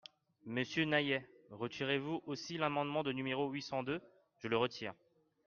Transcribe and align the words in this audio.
Monsieur 0.47 0.85
Naillet, 0.85 1.29
retirez-vous 1.51 2.23
aussi 2.25 2.57
l’amendement 2.57 3.03
numéro 3.03 3.47
huit 3.51 3.61
cent 3.61 3.83
deux? 3.83 4.01
Je 4.39 4.47
le 4.47 4.57
retire. 4.57 4.95